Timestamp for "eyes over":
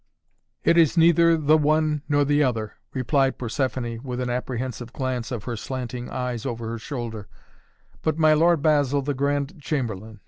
6.09-6.67